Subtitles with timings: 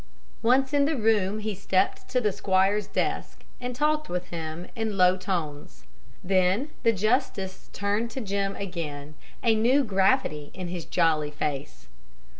[0.41, 4.97] Once in the room, he stepped to the squire's desk, and talked with him in
[4.97, 5.83] low tones.
[6.23, 11.87] Then the justice turned to Jim again, a new gravity in his jolly face.